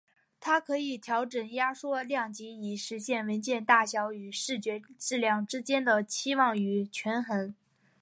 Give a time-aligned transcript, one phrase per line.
[0.39, 7.53] 它可以调整压缩量级以实现文件大小与视觉质量之间的期望与权衡。